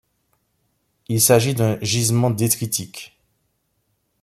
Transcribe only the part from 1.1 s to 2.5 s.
s'agit d'un gisement